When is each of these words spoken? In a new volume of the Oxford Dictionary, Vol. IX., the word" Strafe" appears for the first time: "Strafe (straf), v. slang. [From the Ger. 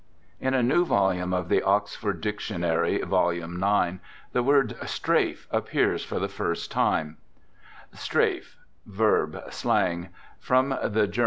In 0.39 0.55
a 0.55 0.63
new 0.63 0.83
volume 0.83 1.31
of 1.31 1.47
the 1.47 1.61
Oxford 1.61 2.21
Dictionary, 2.21 3.03
Vol. 3.03 3.29
IX., 3.29 3.99
the 4.31 4.41
word" 4.41 4.75
Strafe" 4.89 5.47
appears 5.51 6.03
for 6.03 6.17
the 6.17 6.27
first 6.27 6.71
time: 6.71 7.17
"Strafe 7.93 8.57
(straf), 8.89 9.27
v. 9.29 9.51
slang. 9.51 10.09
[From 10.39 10.69
the 10.83 11.05
Ger. 11.05 11.19